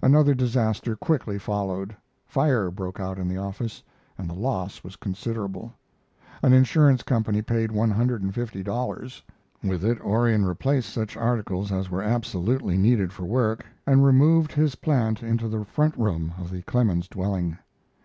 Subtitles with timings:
[0.00, 1.96] Another disaster quickly followed.
[2.24, 3.82] Fire broke out in the office,
[4.16, 5.74] and the loss was considerable.
[6.40, 9.24] An insurance company paid one hundred and fifty dollars.
[9.60, 14.76] With it Orion replaced such articles as were absolutely needed for work, and removed his
[14.76, 17.58] plant into the front room of the Clemens dwelling.